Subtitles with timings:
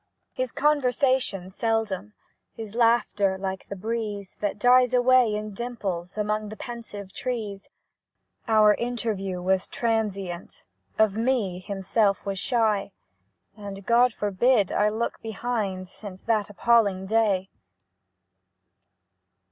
[0.33, 2.15] His conversation seldom,
[2.55, 7.69] His laughter like the breeze That dies away in dimples Among the pensive trees.
[8.47, 10.65] Our interview was transient,
[10.97, 12.93] Of me, himself was shy;
[13.55, 17.51] And God forbid I look behind Since that appalling day!